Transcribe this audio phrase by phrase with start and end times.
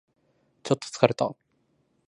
[0.63, 1.31] ちょっと疲れた